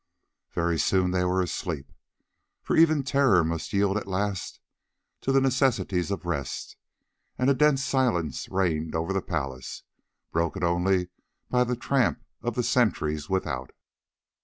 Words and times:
Very 0.53 0.79
soon 0.79 1.11
they 1.11 1.23
were 1.23 1.43
asleep, 1.43 1.91
for 2.63 2.75
even 2.75 3.03
terror 3.03 3.43
must 3.43 3.71
yield 3.71 3.97
at 3.97 4.07
last 4.07 4.59
to 5.21 5.31
the 5.31 5.39
necessities 5.39 6.09
of 6.09 6.25
rest, 6.25 6.75
and 7.37 7.51
a 7.51 7.53
dense 7.53 7.83
silence 7.83 8.49
reigned 8.49 8.95
over 8.95 9.13
the 9.13 9.21
palace, 9.21 9.83
broken 10.31 10.63
only 10.63 11.09
by 11.51 11.63
the 11.65 11.75
tramp 11.75 12.23
of 12.41 12.55
the 12.55 12.63
sentries 12.63 13.29
without. 13.29 13.69